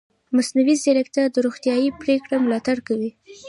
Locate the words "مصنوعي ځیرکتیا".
0.35-1.23